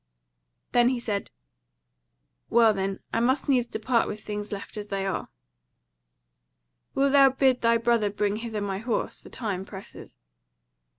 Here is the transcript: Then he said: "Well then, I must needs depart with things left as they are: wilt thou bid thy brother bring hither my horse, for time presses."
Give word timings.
Then 0.71 0.89
he 0.89 0.99
said: 0.99 1.29
"Well 2.49 2.73
then, 2.73 3.01
I 3.13 3.19
must 3.19 3.47
needs 3.47 3.67
depart 3.67 4.07
with 4.07 4.19
things 4.23 4.51
left 4.51 4.75
as 4.75 4.87
they 4.87 5.05
are: 5.05 5.29
wilt 6.95 7.11
thou 7.11 7.29
bid 7.29 7.61
thy 7.61 7.77
brother 7.77 8.09
bring 8.09 8.37
hither 8.37 8.61
my 8.61 8.79
horse, 8.79 9.21
for 9.21 9.29
time 9.29 9.63
presses." 9.63 10.15